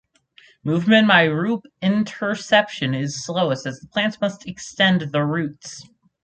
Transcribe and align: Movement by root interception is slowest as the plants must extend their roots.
Movement 0.63 1.07
by 1.09 1.25
root 1.25 1.61
interception 1.79 2.95
is 2.95 3.23
slowest 3.23 3.67
as 3.67 3.79
the 3.81 3.87
plants 3.87 4.19
must 4.19 4.47
extend 4.47 5.01
their 5.01 5.27
roots. 5.27 5.85